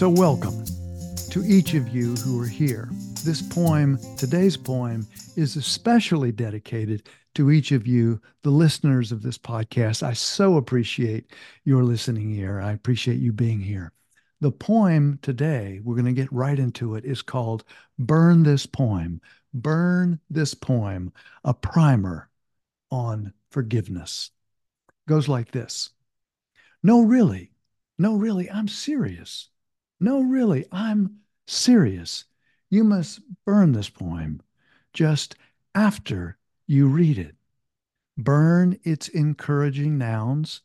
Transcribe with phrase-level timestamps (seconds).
[0.00, 0.64] So, welcome
[1.28, 2.88] to each of you who are here.
[3.22, 9.36] This poem, today's poem, is especially dedicated to each of you, the listeners of this
[9.36, 10.02] podcast.
[10.02, 11.34] I so appreciate
[11.66, 12.62] your listening here.
[12.62, 13.92] I appreciate you being here.
[14.40, 17.64] The poem today, we're going to get right into it, is called
[17.98, 19.20] Burn This Poem.
[19.52, 21.12] Burn This Poem,
[21.44, 22.30] a primer
[22.90, 24.30] on forgiveness.
[25.06, 25.90] Goes like this
[26.82, 27.52] No, really.
[27.98, 28.50] No, really.
[28.50, 29.50] I'm serious.
[30.00, 30.66] No, really.
[30.72, 32.24] I'm serious.
[32.70, 34.42] You must burn this poem
[34.92, 35.36] just
[35.74, 37.36] after you read it.
[38.16, 40.62] Burn its encouraging nouns,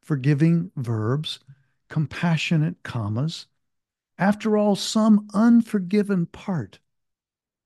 [0.00, 1.40] forgiving verbs,
[1.88, 3.46] compassionate commas.
[4.18, 6.80] After all, some unforgiven part,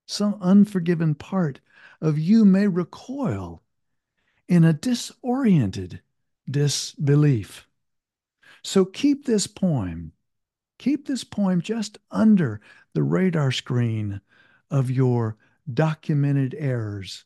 [0.07, 1.61] some unforgiven part
[2.01, 3.63] of you may recoil
[4.49, 6.03] in a disoriented
[6.51, 7.67] disbelief.
[8.63, 10.13] So keep this poem,
[10.83, 12.61] keep this poem just under
[12.93, 14.21] the radar screen
[14.69, 15.37] of your
[15.73, 17.25] documented errors,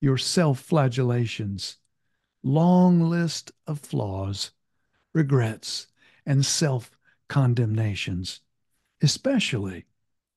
[0.00, 1.76] your self flagellations,
[2.42, 4.52] long list of flaws,
[5.12, 5.88] regrets,
[6.24, 6.90] and self
[7.28, 8.40] condemnations.
[9.02, 9.84] Especially,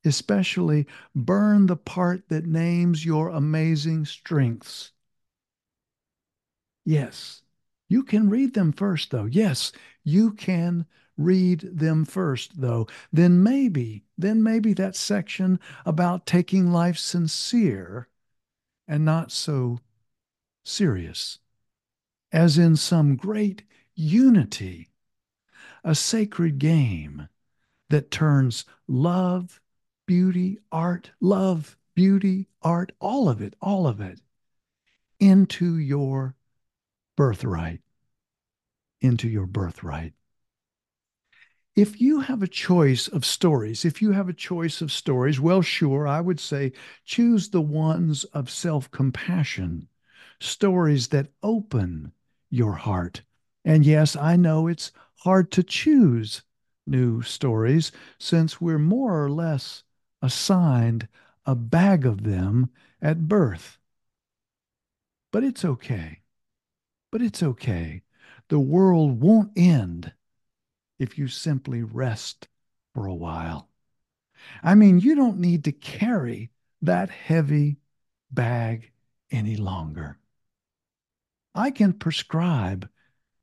[0.03, 4.91] especially burn the part that names your amazing strengths.
[6.84, 7.41] Yes,
[7.88, 9.25] you can read them first, though.
[9.25, 9.72] Yes,
[10.03, 10.86] you can
[11.18, 12.88] read them first, though.
[13.12, 18.08] Then maybe, then maybe that section about taking life sincere
[18.88, 19.80] and not so
[20.64, 21.40] serious,
[22.32, 23.64] as in some great
[23.96, 24.90] unity,
[25.84, 27.28] a sacred game
[27.90, 29.59] that turns love,
[30.06, 34.20] beauty, art, love, beauty, art, all of it, all of it
[35.20, 36.36] into your
[37.16, 37.81] birthright,
[39.02, 40.14] into your birthright.
[41.78, 45.61] If you have a choice of stories, if you have a choice of stories, well,
[45.61, 46.73] sure, I would say
[47.06, 49.88] choose the ones of self compassion,
[50.41, 52.12] stories that open
[52.50, 53.22] your heart.
[53.63, 56.41] And yes, I know it's hard to choose
[56.85, 59.84] new stories since we're more or less
[60.22, 61.07] assigned
[61.46, 62.72] a bag of them
[63.03, 63.78] at birth.
[65.31, 66.23] But it's okay.
[67.12, 68.02] But it's okay.
[68.50, 70.13] The world won't end
[71.00, 72.47] if you simply rest
[72.94, 73.69] for a while.
[74.63, 77.78] I mean, you don't need to carry that heavy
[78.31, 78.91] bag
[79.31, 80.18] any longer.
[81.56, 82.90] I can prescribe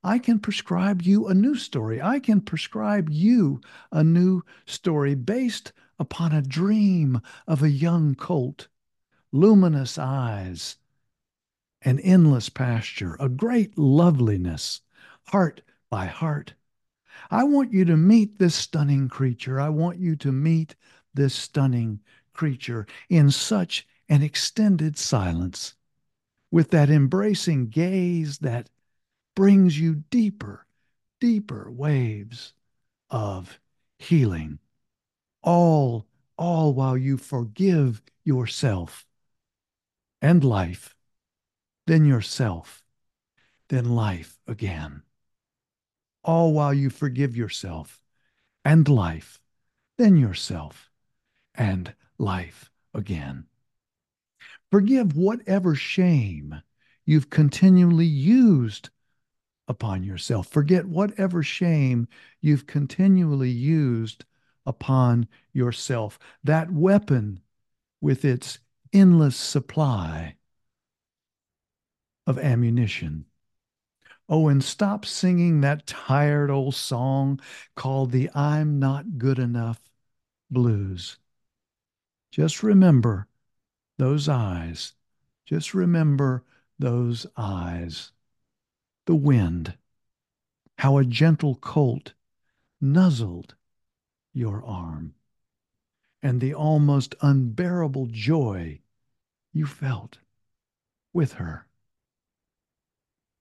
[0.07, 2.03] I can prescribe you a new story.
[2.03, 8.69] I can prescribe you a new story based upon a dream of a young colt,
[9.33, 10.77] luminous eyes,
[11.81, 14.83] an endless pasture, a great loveliness,
[15.29, 16.53] heart by heart,
[17.31, 19.61] I want you to meet this stunning creature.
[19.61, 20.75] I want you to meet
[21.13, 22.01] this stunning
[22.33, 25.75] creature in such an extended silence
[26.51, 28.69] with that embracing gaze that
[29.35, 30.67] brings you deeper,
[31.21, 32.53] deeper waves
[33.11, 33.59] of
[33.99, 34.59] healing.
[35.43, 39.07] All, all while you forgive yourself
[40.21, 40.95] and life,
[41.87, 42.83] then yourself,
[43.69, 45.03] then life again
[46.25, 48.01] all while you forgive yourself
[48.65, 49.41] and life,
[49.99, 50.91] then yourself
[51.55, 53.47] and life again.
[54.71, 56.63] Forgive whatever shame
[57.05, 58.91] you've continually used
[59.69, 60.49] upon yourself.
[60.49, 62.09] Forget whatever shame
[62.41, 64.25] you've continually used
[64.67, 66.19] upon yourself.
[66.43, 67.41] That weapon
[68.01, 68.59] with its
[68.93, 70.37] endless supply
[72.27, 73.27] of ammunition
[74.27, 77.41] Oh, and stop singing that tired old song
[77.75, 79.91] called the I'm Not Good Enough
[80.51, 81.19] Blues.
[82.31, 83.29] Just remember
[83.99, 84.95] those eyes.
[85.45, 86.43] Just remember
[86.79, 88.13] those eyes.
[89.05, 89.77] The wind,
[90.79, 92.15] how a gentle colt
[92.81, 93.55] nuzzled
[94.33, 95.15] your arm,
[96.23, 98.81] and the almost unbearable joy
[99.53, 100.19] you felt
[101.13, 101.67] with her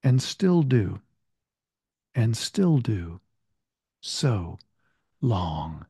[0.03, 1.01] and still do,
[2.13, 3.21] and still do
[4.01, 4.59] so
[5.21, 5.85] long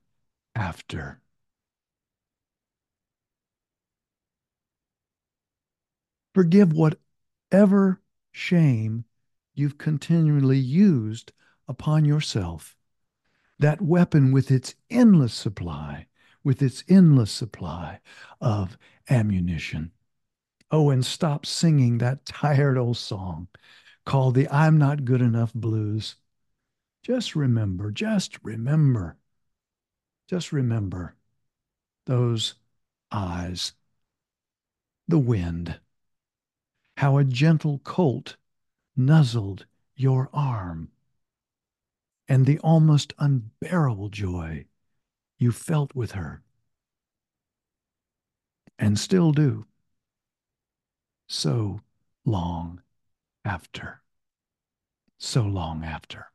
[0.56, 1.20] after.
[6.34, 8.02] Forgive whatever
[8.32, 9.06] shame
[9.54, 11.32] you've continually used
[11.68, 12.76] upon yourself.
[13.60, 16.08] That weapon with its endless supply,
[16.44, 18.00] with its endless supply
[18.42, 18.78] of
[19.10, 19.92] ammunition.
[20.72, 23.48] Oh, and stop singing that tired old song
[24.06, 26.16] called the I'm Not Good Enough Blues.
[27.04, 29.18] Just remember, just remember
[30.30, 31.16] Just remember
[32.06, 32.56] those
[33.12, 33.74] eyes,
[35.08, 35.80] the wind,
[36.98, 38.38] how a gentle colt
[38.96, 39.66] nuzzled
[39.96, 40.90] your arm,
[42.28, 44.66] and the almost unbearable joy
[45.38, 46.42] you felt with her,
[48.80, 49.66] and still do,
[51.28, 51.82] so
[52.26, 52.82] long
[53.46, 54.02] after,
[55.18, 56.28] so long after.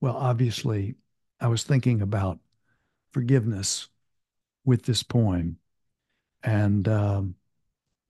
[0.00, 0.94] Well, obviously,
[1.40, 2.38] I was thinking about
[3.12, 3.88] forgiveness
[4.64, 5.58] with this poem.
[6.42, 7.36] And um,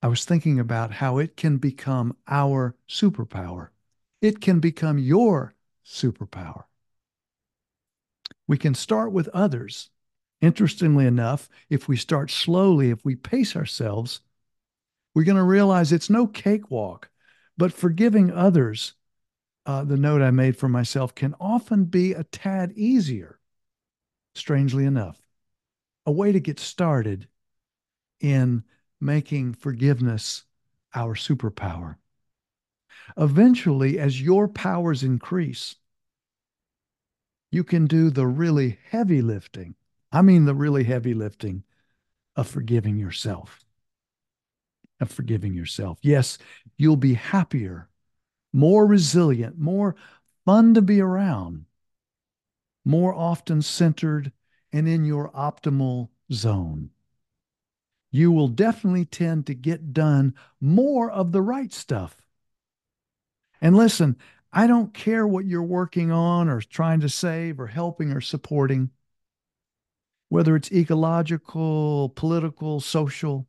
[0.03, 3.69] I was thinking about how it can become our superpower.
[4.23, 6.65] It can become your superpower.
[8.47, 9.91] We can start with others.
[10.41, 14.21] Interestingly enough, if we start slowly, if we pace ourselves,
[15.15, 17.09] we're going to realize it's no cakewalk,
[17.57, 18.95] but forgiving others
[19.65, 23.41] uh, the note I made for myself can often be a tad easier,
[24.35, 25.21] strangely enough.
[26.05, 27.27] A way to get started
[28.21, 28.63] in
[29.01, 30.45] making forgiveness
[30.95, 31.97] our superpower.
[33.17, 35.77] Eventually, as your powers increase,
[37.51, 39.75] you can do the really heavy lifting.
[40.13, 41.65] I mean, the really heavy lifting
[42.35, 43.61] of forgiving yourself.
[45.01, 45.99] Of forgiving yourself.
[46.03, 46.39] Yes,
[46.77, 47.89] you'll be happier
[48.57, 49.95] more resilient, more
[50.47, 51.67] fun to be around,
[52.85, 54.33] more often centered
[54.73, 56.91] and in your optimal zone.
[58.11, 62.17] You will definitely tend to get done more of the right stuff.
[63.61, 64.17] And listen,
[64.53, 68.91] I don't care what you're working on or trying to save or helping or supporting,
[70.29, 73.47] whether it's ecological, political, social,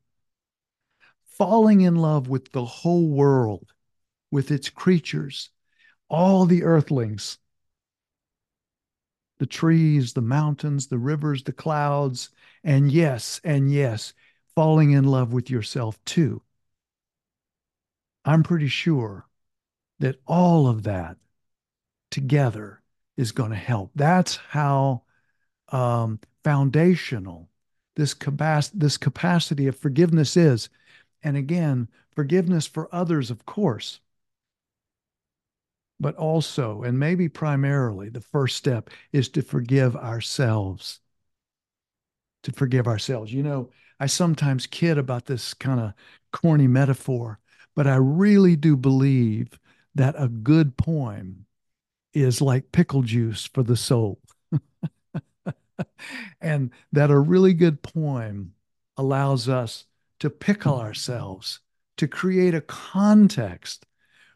[1.25, 3.73] falling in love with the whole world
[4.31, 5.49] with its creatures,
[6.09, 7.37] all the earthlings,
[9.39, 12.29] the trees, the mountains, the rivers, the clouds,
[12.63, 14.13] and yes, and yes,
[14.55, 16.41] falling in love with yourself too.
[18.25, 19.25] I'm pretty sure
[19.99, 21.17] that all of that
[22.11, 22.81] together
[23.15, 23.91] is going to help.
[23.95, 25.03] That's how
[25.69, 27.49] um, foundational
[27.95, 30.69] this, capac- this capacity of forgiveness is.
[31.23, 34.01] And again, forgiveness for others, of course,
[35.99, 40.99] but also, and maybe primarily, the first step is to forgive ourselves.
[42.43, 43.33] To forgive ourselves.
[43.33, 43.69] You know,
[43.99, 45.93] I sometimes kid about this kind of
[46.31, 47.39] corny metaphor,
[47.75, 49.59] but I really do believe
[49.95, 51.45] that a good poem
[52.13, 54.19] is like pickle juice for the soul.
[56.41, 58.53] and that a really good poem
[58.97, 59.85] allows us
[60.19, 61.59] to pickle ourselves,
[61.97, 63.85] to create a context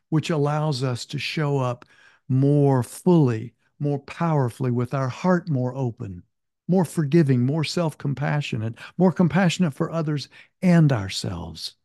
[0.10, 1.86] which allows us to show up
[2.28, 6.24] more fully, more powerfully, with our heart more open,
[6.68, 10.30] more forgiving, more self compassionate, more compassionate for others
[10.62, 11.76] and ourselves.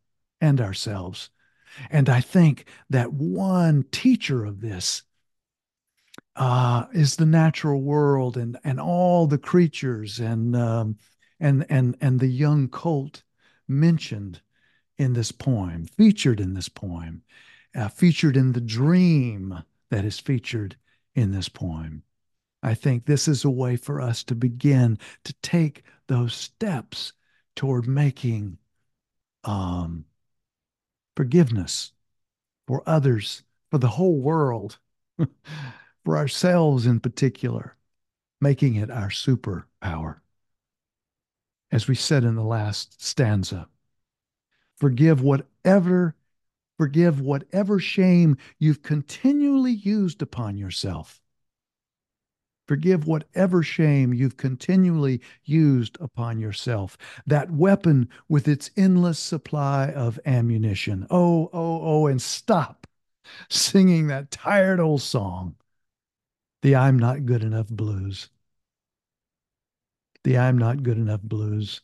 [0.40, 1.30] And ourselves.
[1.90, 5.02] And I think that one teacher of this
[6.36, 10.96] uh, is the natural world and and all the creatures and um,
[11.40, 13.22] and and and the young colt
[13.68, 14.40] mentioned
[14.98, 17.22] in this poem, featured in this poem
[17.76, 20.76] uh, featured in the dream that is featured
[21.14, 22.02] in this poem.
[22.62, 27.12] I think this is a way for us to begin to take those steps
[27.54, 28.58] toward making
[29.44, 30.06] um,
[31.14, 31.92] forgiveness
[32.66, 34.78] for others, for the whole world,
[36.06, 37.76] for ourselves in particular,
[38.40, 40.20] making it our superpower.
[41.70, 43.68] As we said in the last stanza,
[44.78, 46.14] forgive whatever
[46.78, 51.22] Forgive whatever shame you've continually used upon yourself.
[52.68, 56.98] Forgive whatever shame you've continually used upon yourself.
[57.26, 61.06] That weapon with its endless supply of ammunition.
[61.08, 62.86] Oh, oh, oh, and stop
[63.48, 65.56] singing that tired old song,
[66.66, 68.28] the I'm Not Good Enough blues.
[70.24, 71.80] The I'm Not Good Enough blues.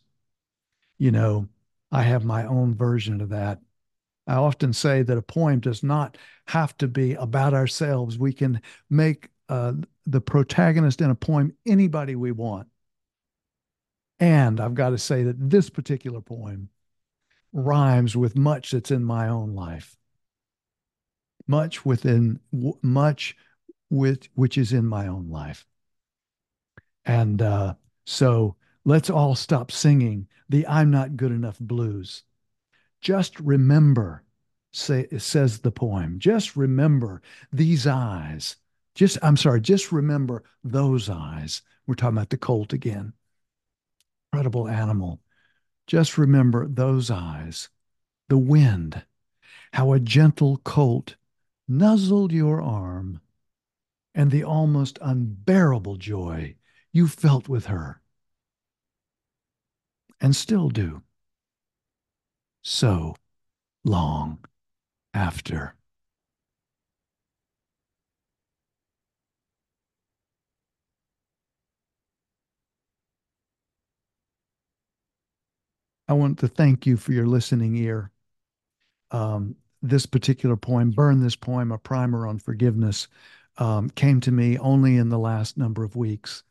[0.97, 1.47] You know,
[1.89, 3.61] I have my own version of that.
[4.27, 8.19] I often say that a poem does not have to be about ourselves.
[8.19, 9.75] We can make uh,
[10.05, 12.67] the protagonist in a poem anybody we want.
[14.19, 16.67] And I've got to say that this particular poem
[17.53, 19.95] rhymes with much that's in my own life,
[21.47, 22.41] much within
[22.81, 23.37] much
[23.93, 25.65] with which is in my own life.
[27.05, 32.23] And uh, so let's all stop singing the I'm not good enough blues
[33.03, 34.23] just remember
[34.71, 36.17] say, says the poem.
[36.17, 37.21] Just remember
[37.51, 38.55] these eyes.
[38.95, 41.61] Just, I'm sorry, just remember those eyes.
[41.85, 43.13] We're talking about the colt again.
[44.31, 45.19] Incredible animal.
[45.85, 47.69] Just remember those eyes,
[48.29, 49.03] the wind,
[49.73, 51.17] how a gentle colt
[51.67, 53.19] nuzzled your arm,
[54.15, 56.55] and the almost unbearable joy
[56.91, 58.01] you felt with her
[60.21, 61.01] and still do
[62.61, 63.15] so
[63.83, 64.39] long
[65.13, 65.75] after.
[76.07, 78.11] I want to thank you for your listening ear.
[79.11, 83.07] Um, this particular poem, Burn This Poem, a primer on forgiveness,
[83.57, 86.43] um, came to me only in the last number of weeks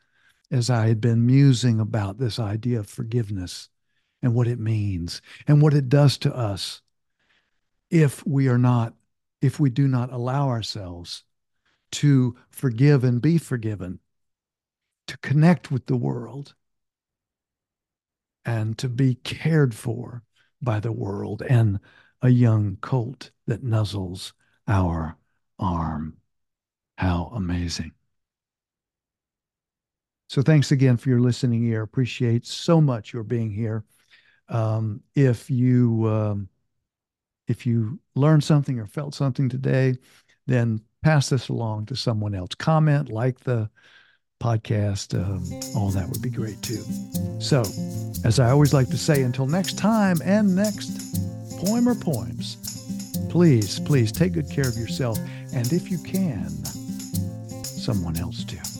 [0.51, 3.69] as I had been musing about this idea of forgiveness
[4.23, 6.83] and what it means and what it does to us
[7.91, 8.95] if we are not,
[9.41, 11.25] if we do not allow ourselves
[11.93, 13.99] to forgive and be forgiven,
[15.07, 16.55] to connect with the world,
[18.45, 20.23] and to be cared for
[20.61, 21.81] by the world and
[22.23, 24.33] a young colt that nuzzles
[24.67, 25.17] our
[25.59, 26.17] arm.
[27.03, 27.91] How amazing.
[30.29, 31.83] So thanks again for your listening ear.
[31.83, 33.83] Appreciate so much your being here.
[34.49, 36.49] Um, if you um,
[37.49, 39.97] if you learned something or felt something today,
[40.47, 42.55] then pass this along to someone else.
[42.55, 43.69] Comment, like the
[44.41, 45.43] podcast, um,
[45.77, 46.85] all that would be great too.
[47.41, 47.63] So,
[48.25, 51.17] as I always like to say, until next time and next
[51.67, 52.59] poem or poems,
[53.29, 55.19] please, please take good care of yourself.
[55.53, 56.49] And if you can,
[57.83, 58.72] someone else too.